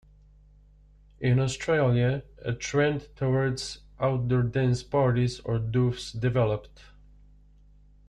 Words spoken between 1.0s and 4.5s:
In Australia, a trend towards outdoor